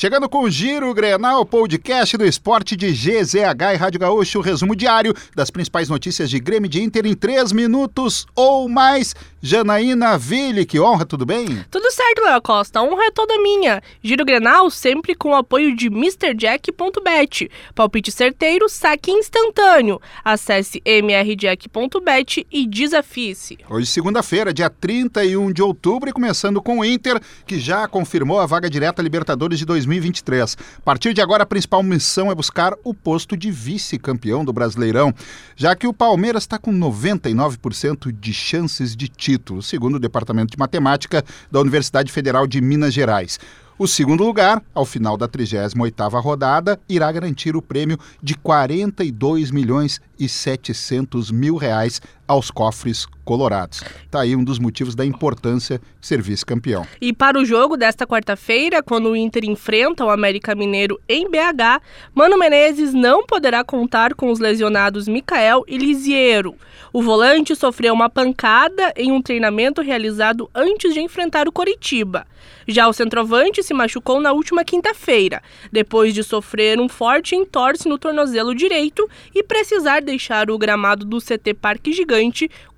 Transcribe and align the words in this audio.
Chegando 0.00 0.30
com 0.30 0.44
o 0.44 0.50
Giro 0.50 0.94
Grenal, 0.94 1.44
podcast 1.44 2.16
do 2.16 2.24
esporte 2.24 2.74
de 2.74 2.90
GZH 2.90 3.74
e 3.74 3.76
Rádio 3.76 4.00
Gaúcho, 4.00 4.38
o 4.38 4.42
resumo 4.42 4.74
diário 4.74 5.14
das 5.36 5.50
principais 5.50 5.90
notícias 5.90 6.30
de 6.30 6.40
Grêmio 6.40 6.70
de 6.70 6.82
Inter 6.82 7.04
em 7.04 7.12
três 7.12 7.52
minutos 7.52 8.26
ou 8.34 8.66
mais. 8.66 9.14
Janaína 9.42 10.18
Ville, 10.18 10.66
que 10.66 10.78
honra, 10.78 11.06
tudo 11.06 11.24
bem? 11.24 11.64
Tudo 11.70 11.90
certo, 11.90 12.22
Léo 12.22 12.42
Costa, 12.42 12.78
a 12.78 12.82
honra 12.82 13.04
é 13.04 13.10
toda 13.10 13.42
minha. 13.42 13.82
Giro 14.02 14.24
Grenal 14.24 14.70
sempre 14.70 15.14
com 15.14 15.30
o 15.30 15.34
apoio 15.34 15.74
de 15.76 15.88
MrJack.bet. 15.88 17.50
Palpite 17.74 18.12
certeiro, 18.12 18.68
saque 18.68 19.10
instantâneo. 19.10 20.00
Acesse 20.24 20.82
mrjack.bet 20.84 22.46
e 22.50 22.66
desafie-se. 22.66 23.58
Hoje, 23.68 23.86
segunda-feira, 23.86 24.52
dia 24.52 24.68
31 24.68 25.52
de 25.52 25.62
outubro, 25.62 26.08
e 26.08 26.12
começando 26.12 26.60
com 26.62 26.78
o 26.78 26.84
Inter, 26.84 27.20
que 27.46 27.58
já 27.58 27.88
confirmou 27.88 28.40
a 28.40 28.46
vaga 28.46 28.68
direta 28.68 29.02
Libertadores 29.02 29.58
de 29.58 29.64
2023. 29.90 30.56
A 30.78 30.80
partir 30.82 31.12
de 31.12 31.20
agora, 31.20 31.42
a 31.42 31.46
principal 31.46 31.82
missão 31.82 32.30
é 32.30 32.34
buscar 32.34 32.74
o 32.84 32.94
posto 32.94 33.36
de 33.36 33.50
vice-campeão 33.50 34.44
do 34.44 34.52
Brasileirão, 34.52 35.12
já 35.56 35.74
que 35.74 35.86
o 35.86 35.92
Palmeiras 35.92 36.44
está 36.44 36.58
com 36.58 36.72
99% 36.72 38.12
de 38.12 38.32
chances 38.32 38.94
de 38.94 39.08
título, 39.08 39.62
segundo 39.62 39.96
o 39.96 40.00
Departamento 40.00 40.52
de 40.52 40.58
Matemática 40.58 41.24
da 41.50 41.60
Universidade 41.60 42.12
Federal 42.12 42.46
de 42.46 42.60
Minas 42.60 42.94
Gerais. 42.94 43.38
O 43.80 43.88
segundo 43.88 44.22
lugar, 44.22 44.62
ao 44.74 44.84
final 44.84 45.16
da 45.16 45.26
38ª 45.26 46.20
rodada, 46.20 46.78
irá 46.86 47.10
garantir 47.10 47.56
o 47.56 47.62
prêmio 47.62 47.98
de 48.22 48.34
42 48.34 49.50
milhões 49.50 50.02
e 50.18 50.28
700 50.28 51.30
mil 51.30 51.56
reais 51.56 51.98
aos 52.30 52.48
cofres 52.48 53.06
colorados. 53.24 53.82
Tá 54.08 54.20
aí 54.20 54.36
um 54.36 54.44
dos 54.44 54.60
motivos 54.60 54.94
da 54.94 55.04
importância 55.04 55.80
de 56.00 56.06
ser 56.06 56.22
vice-campeão. 56.22 56.86
E 57.00 57.12
para 57.12 57.36
o 57.36 57.44
jogo 57.44 57.76
desta 57.76 58.06
quarta-feira, 58.06 58.84
quando 58.84 59.10
o 59.10 59.16
Inter 59.16 59.44
enfrenta 59.44 60.04
o 60.04 60.10
América 60.10 60.54
Mineiro 60.54 61.00
em 61.08 61.28
BH, 61.28 61.82
Mano 62.14 62.38
Menezes 62.38 62.94
não 62.94 63.26
poderá 63.26 63.64
contar 63.64 64.14
com 64.14 64.30
os 64.30 64.38
lesionados 64.38 65.08
Mikael 65.08 65.64
e 65.66 65.76
Lisiero. 65.76 66.54
O 66.92 67.02
volante 67.02 67.54
sofreu 67.56 67.92
uma 67.92 68.08
pancada 68.08 68.92
em 68.96 69.10
um 69.10 69.20
treinamento 69.20 69.82
realizado 69.82 70.48
antes 70.54 70.94
de 70.94 71.00
enfrentar 71.00 71.48
o 71.48 71.52
Coritiba. 71.52 72.26
Já 72.66 72.88
o 72.88 72.92
centroavante 72.92 73.62
se 73.62 73.74
machucou 73.74 74.20
na 74.20 74.32
última 74.32 74.64
quinta-feira, 74.64 75.42
depois 75.72 76.14
de 76.14 76.22
sofrer 76.22 76.80
um 76.80 76.88
forte 76.88 77.34
entorse 77.34 77.88
no 77.88 77.98
tornozelo 77.98 78.54
direito 78.54 79.08
e 79.34 79.42
precisar 79.42 80.00
deixar 80.00 80.50
o 80.50 80.58
gramado 80.58 81.04
do 81.04 81.18
CT 81.18 81.54
Parque 81.54 81.92
Gigante 81.92 82.19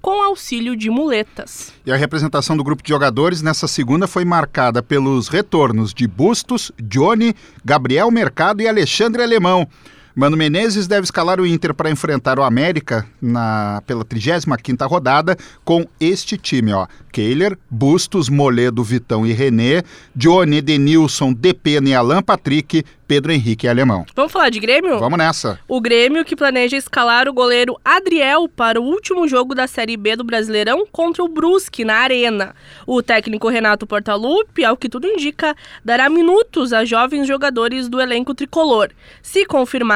com 0.01 0.23
auxílio 0.23 0.77
de 0.77 0.91
muletas. 0.91 1.73
E 1.85 1.93
a 1.93 1.97
representação 1.97 2.57
do 2.57 2.65
grupo 2.65 2.83
de 2.83 2.89
jogadores 2.89 3.43
nessa 3.43 3.67
segunda 3.67 4.07
foi 4.07 4.25
marcada 4.25 4.83
pelos 4.83 5.29
retornos 5.29 5.95
de 5.95 6.07
Bustos, 6.07 6.71
Johnny, 6.81 7.35
Gabriel 7.65 8.11
Mercado 8.11 8.63
e 8.63 8.69
Alexandre 8.69 9.23
Alemão. 9.23 9.69
Mano 10.15 10.37
Menezes 10.37 10.87
deve 10.87 11.05
escalar 11.05 11.41
o 11.41 11.47
Inter 11.47 11.73
para 11.73 11.91
enfrentar 11.91 12.39
o 12.39 12.43
América 12.43 13.07
na, 13.21 13.83
pela 13.87 14.05
35ª 14.05 14.87
rodada 14.87 15.37
com 15.65 15.87
este 15.99 16.37
time, 16.37 16.73
ó. 16.73 16.87
Kehler, 17.11 17.59
Bustos, 17.71 18.29
Moledo, 18.29 18.83
Vitão 18.83 19.27
e 19.27 19.33
René, 19.33 19.83
Johnny, 20.15 20.61
Denilson, 20.61 21.33
Depena 21.33 21.89
e 21.91 21.95
Alan 21.95 22.23
Patrick, 22.23 22.85
Pedro 23.07 23.31
Henrique 23.31 23.67
e 23.67 23.69
Alemão. 23.69 24.07
Vamos 24.17 24.33
falar 24.33 24.49
de 24.49 24.59
Grêmio? 24.59 24.99
Vamos 24.99 25.19
nessa. 25.19 25.59
O 25.69 25.83
Grêmio 25.83 26.25
que 26.25 26.35
planeja 26.35 26.79
escalar 26.79 27.29
o 27.29 27.33
goleiro 27.35 27.79
Adriel 27.85 28.49
para 28.49 28.81
o 28.81 28.85
último 28.85 29.29
jogo 29.29 29.55
da 29.55 29.67
Série 29.67 29.99
B 29.99 30.17
do 30.17 30.25
Brasileirão 30.25 30.87
contra 30.91 31.23
o 31.23 31.29
Brusque 31.29 31.85
na 31.85 31.97
Arena. 31.97 32.55
O 32.87 33.03
técnico 33.03 33.51
Renato 33.51 33.87
Portaluppi, 33.87 34.65
ao 34.65 34.79
que 34.79 34.89
tudo 34.89 35.07
indica, 35.07 35.55
dará 35.85 36.09
minutos 36.09 36.73
a 36.73 36.87
jovens 36.87 37.27
jogadores 37.27 37.87
do 37.87 38.01
elenco 38.01 38.35
tricolor. 38.35 38.89
Se 39.21 39.45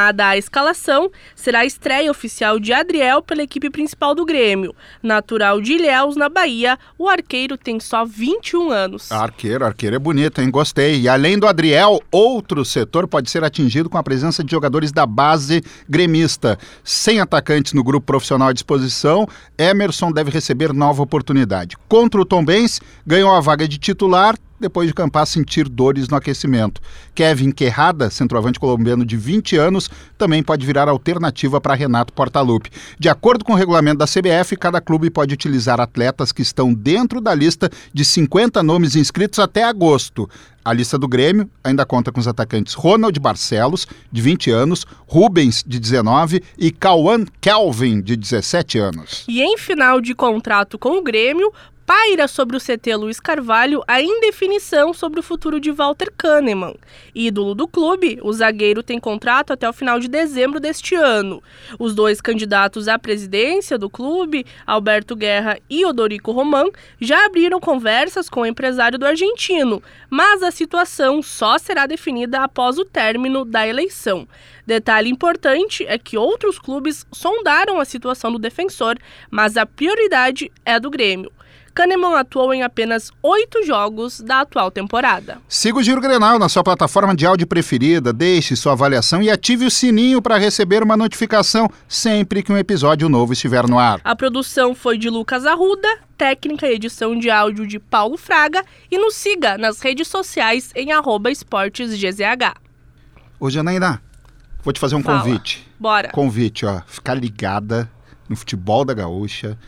confirmada 0.07 0.29
a 0.29 0.37
escalação, 0.37 1.11
será 1.35 1.61
a 1.61 1.65
estreia 1.65 2.11
oficial 2.11 2.61
de 2.61 2.73
Adriel 2.73 3.23
pela 3.23 3.43
equipe 3.43 3.71
principal 3.71 4.15
do 4.15 4.25
Grêmio. 4.25 4.75
Natural 5.03 5.61
de 5.61 5.75
Ilhéus, 5.75 6.17
na 6.17 6.29
Bahia, 6.29 6.79
o 6.99 7.09
arqueiro 7.09 7.57
tem 7.57 7.81
só 7.81 8.05
21 8.05 8.71
anos. 8.71 9.11
Arqueiro, 9.11 9.65
arqueiro 9.65 9.97
é 9.97 9.99
bonito, 9.99 10.41
hein? 10.41 10.51
Gostei. 10.51 11.01
E 11.01 11.09
além 11.09 11.39
do 11.39 11.47
Adriel, 11.47 12.01
outro 12.11 12.65
setor 12.65 13.09
pode 13.09 13.31
ser 13.31 13.43
atingido 13.43 13.89
com 13.91 13.99
a 13.99 14.03
presença 14.03 14.45
de 14.45 14.51
jogadores 14.51 14.93
da 14.93 15.07
base 15.07 15.63
gremista. 15.89 16.59
Sem 16.85 17.21
atacantes 17.21 17.73
no 17.73 17.83
grupo 17.83 18.07
profissional 18.07 18.49
à 18.49 18.53
disposição, 18.53 19.27
Emerson 19.59 20.13
deve 20.13 20.31
receber 20.31 20.73
nova 20.73 21.03
oportunidade. 21.03 21.77
Contra 21.89 22.21
o 22.21 22.25
Tom 22.25 22.45
Benz, 22.45 22.81
ganhou 23.07 23.33
a 23.33 23.41
vaga 23.41 23.67
de 23.67 23.79
titular, 23.79 24.37
depois 24.59 24.89
de 24.89 24.95
Campas 24.95 25.29
sentir 25.29 25.69
dores 25.69 26.09
no 26.09 26.17
aquecimento. 26.17 26.81
Kevin 27.15 27.51
Querrada, 27.51 28.11
centroavante 28.11 28.59
colombiano 28.59 29.05
de 29.05 29.17
20 29.17 29.57
anos, 29.57 29.91
também 30.17 30.43
pode 30.43 30.65
virar 30.67 30.89
alternativa 30.89 31.61
para 31.61 31.75
Renato 31.75 32.13
Portaluppi. 32.13 32.71
De 32.99 33.09
acordo 33.09 33.45
com 33.45 33.53
o 33.53 33.57
regulamento 33.57 33.99
da 33.99 34.07
CBF, 34.07 34.57
cada 34.57 34.81
clube 34.81 35.11
pode 35.11 35.35
utilizar 35.35 35.81
atletas 35.81 36.33
que 36.33 36.43
estão 36.43 36.73
dentro 36.73 37.21
da 37.21 37.35
lista 37.35 37.71
de 37.93 38.05
50 38.05 38.63
nomes 38.63 38.97
inscritos 38.97 39.39
até 39.39 39.65
agosto. 39.65 40.29
A 40.67 40.73
lista 40.73 40.99
do 40.99 41.07
Grêmio 41.07 41.49
ainda 41.63 41.87
conta 41.87 42.11
com 42.11 42.19
os 42.19 42.27
atacantes 42.27 42.75
Ronald 42.75 43.17
Barcelos, 43.21 43.87
de 44.11 44.21
20 44.21 44.51
anos, 44.51 44.85
Rubens, 45.07 45.63
de 45.65 45.79
19 45.79 46.43
e 46.59 46.73
Cauã 46.73 47.25
Kelvin, 47.41 48.01
de 48.01 48.17
17 48.17 48.77
anos. 48.77 49.25
E 49.29 49.43
em 49.43 49.57
final 49.57 50.01
de 50.01 50.13
contrato 50.13 50.77
com 50.77 50.99
o 50.99 51.03
Grêmio, 51.05 51.53
paira 51.87 52.27
sobre 52.27 52.57
o 52.57 52.61
CT 52.61 52.97
Luiz 52.97 53.21
Carvalho 53.21 53.81
a 53.87 54.03
indefinição 54.03 54.93
sobre 54.93 55.21
o 55.21 55.23
futuro 55.23 55.61
de 55.61 55.71
Walter 55.71 56.13
Kahneman. 56.19 56.75
Ídolo 57.15 57.55
do 57.55 57.69
clube, 57.69 58.19
o 58.23 58.33
zagueiro 58.33 58.83
tem 58.83 58.99
contrato 58.99 59.53
até 59.53 59.69
o 59.69 59.73
final 59.73 60.01
de 60.01 60.09
dezembro 60.09 60.59
deste 60.59 60.97
ano. 60.97 61.41
Os 61.79 61.95
dois 61.95 62.21
candidatos 62.21 62.89
à 62.89 62.99
presidência 62.99 63.79
do 63.79 63.89
clube, 63.89 64.45
Alberto 64.67 65.15
Guerra 65.15 65.61
e 65.71 65.87
Odorico 65.87 66.33
Roman, 66.33 66.67
já 67.01 67.25
abriram 67.25 67.61
conversas 67.61 68.29
com 68.29 68.41
o 68.41 68.47
empresário 68.47 68.99
do 68.99 69.07
argentino, 69.07 69.81
mas 70.11 70.43
a 70.43 70.51
situação 70.51 71.23
só 71.23 71.57
será 71.57 71.87
definida 71.87 72.41
após 72.43 72.79
o 72.79 72.85
término 72.85 73.45
da 73.45 73.67
eleição. 73.67 74.27
Detalhe 74.67 75.09
importante 75.09 75.87
é 75.87 75.97
que 75.97 76.19
outros 76.19 76.59
clubes 76.59 77.07
sondaram 77.13 77.79
a 77.79 77.85
situação 77.85 78.33
do 78.33 78.39
defensor, 78.41 78.99
mas 79.31 79.57
a 79.57 79.65
prioridade 79.65 80.51
é 80.65 80.81
do 80.81 80.91
Grêmio. 80.91 81.31
Kahneman 81.77 82.17
atuou 82.17 82.55
em 82.55 82.63
apenas 82.63 83.13
oito 83.23 83.63
jogos 83.63 84.23
da 84.23 84.41
atual 84.41 84.71
temporada. 84.71 85.43
Siga 85.47 85.79
o 85.79 85.83
Giro 85.83 86.01
Grenal 86.01 86.39
na 86.39 86.49
sua 86.49 86.65
plataforma 86.65 87.15
de 87.15 87.27
áudio 87.27 87.47
preferida, 87.47 88.15
deixe 88.15 88.57
sua 88.57 88.73
avaliação 88.73 89.23
e 89.23 89.31
ative 89.31 89.67
o 89.67 89.71
sininho 89.71 90.23
para 90.23 90.39
receber 90.39 90.83
uma 90.83 90.97
notificação 90.97 91.69
sempre 91.87 92.43
que 92.43 92.51
um 92.51 92.57
episódio 92.57 93.11
novo 93.11 93.35
estiver 93.35 93.69
no 93.69 93.79
ar. 93.79 94.01
A 94.03 94.17
produção 94.17 94.75
foi 94.75 94.97
de 94.97 95.11
Lucas 95.11 95.45
Arruda, 95.45 95.99
técnica 96.17 96.67
e 96.67 96.73
edição 96.73 97.15
de 97.19 97.29
áudio 97.29 97.67
de 97.67 97.79
Paulo 97.79 98.17
Fraga 98.17 98.65
e 98.91 98.97
nos 98.97 99.15
siga 99.15 99.59
nas 99.59 99.79
redes 99.83 100.09
sociais 100.09 100.71
em 100.75 100.89
esportesgzh. 101.31 102.55
Ô 103.39 103.51
Janaína, 103.51 104.01
vou 104.65 104.73
te 104.73 104.81
fazer 104.81 104.95
um 104.97 105.03
Fala. 105.03 105.21
convite. 105.21 105.71
Bora. 105.79 106.09
Convite, 106.09 106.65
ó, 106.65 106.81
ficar 106.87 107.13
ligada 107.13 107.87
no 108.31 108.35
futebol 108.35 108.83
da 108.83 108.95
gaúcha. 108.95 109.59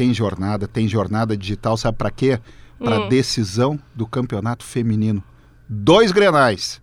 Tem 0.00 0.14
jornada, 0.14 0.66
tem 0.66 0.88
jornada 0.88 1.36
digital, 1.36 1.76
sabe 1.76 1.98
para 1.98 2.10
quê? 2.10 2.40
Para 2.78 3.00
Hum. 3.00 3.08
decisão 3.10 3.78
do 3.94 4.06
campeonato 4.06 4.64
feminino. 4.64 5.22
Dois 5.68 6.10
grenais. 6.10 6.80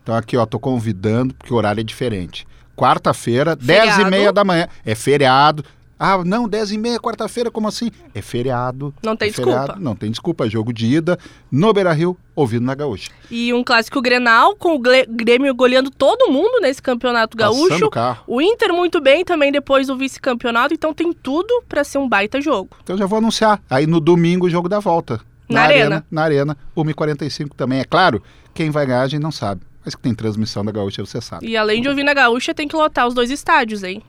Então 0.00 0.14
aqui, 0.14 0.36
ó, 0.36 0.46
tô 0.46 0.56
convidando, 0.60 1.34
porque 1.34 1.52
o 1.52 1.56
horário 1.56 1.80
é 1.80 1.82
diferente. 1.82 2.46
Quarta-feira, 2.76 3.56
dez 3.56 3.98
e 3.98 4.04
meia 4.04 4.32
da 4.32 4.44
manhã. 4.44 4.68
É 4.86 4.94
feriado. 4.94 5.64
Ah, 6.02 6.24
não, 6.24 6.48
dez 6.48 6.72
e 6.72 6.78
meia, 6.78 6.98
quarta-feira, 6.98 7.50
como 7.50 7.68
assim? 7.68 7.90
É 8.14 8.22
feriado. 8.22 8.94
Não 9.04 9.14
tem 9.14 9.28
é 9.28 9.32
feriado, 9.32 9.58
desculpa. 9.60 9.80
Não 9.84 9.94
tem 9.94 10.10
desculpa. 10.10 10.48
Jogo 10.48 10.72
de 10.72 10.86
ida 10.86 11.18
no 11.52 11.70
Beira-Rio, 11.74 12.16
ouvindo 12.34 12.64
na 12.64 12.74
gaúcha. 12.74 13.10
E 13.30 13.52
um 13.52 13.62
clássico 13.62 14.00
Grenal, 14.00 14.56
com 14.56 14.76
o 14.76 14.78
Grêmio 14.78 15.54
goleando 15.54 15.90
todo 15.90 16.32
mundo 16.32 16.58
nesse 16.62 16.80
campeonato 16.80 17.36
Passando 17.36 17.68
gaúcho. 17.68 17.84
o 17.84 17.90
carro. 17.90 18.24
O 18.26 18.40
Inter 18.40 18.72
muito 18.72 18.98
bem 18.98 19.26
também 19.26 19.52
depois 19.52 19.88
do 19.88 19.96
vice-campeonato, 19.98 20.72
então 20.72 20.94
tem 20.94 21.12
tudo 21.12 21.62
para 21.68 21.84
ser 21.84 21.98
um 21.98 22.08
baita 22.08 22.40
jogo. 22.40 22.70
Então 22.82 22.96
já 22.96 23.04
vou 23.04 23.18
anunciar. 23.18 23.60
Aí 23.68 23.86
no 23.86 24.00
domingo 24.00 24.46
o 24.46 24.50
jogo 24.50 24.70
da 24.70 24.80
volta. 24.80 25.20
Na 25.50 25.64
Arena. 25.64 26.06
Na 26.10 26.22
Arena, 26.22 26.56
1h45 26.74 27.50
também. 27.54 27.80
É 27.80 27.84
claro, 27.84 28.22
quem 28.54 28.70
vai 28.70 28.86
ganhar 28.86 29.02
a 29.02 29.08
gente 29.08 29.20
não 29.20 29.32
sabe. 29.32 29.60
Mas 29.84 29.94
que 29.94 30.00
tem 30.00 30.14
transmissão 30.14 30.64
da 30.64 30.72
Gaúcha, 30.72 31.04
você 31.04 31.20
sabe. 31.20 31.46
E 31.46 31.56
além 31.58 31.82
de 31.82 31.88
ouvir 31.88 32.04
na 32.04 32.14
Gaúcha, 32.14 32.54
tem 32.54 32.68
que 32.68 32.76
lotar 32.76 33.06
os 33.06 33.14
dois 33.14 33.30
estádios, 33.30 33.82
hein? 33.82 34.02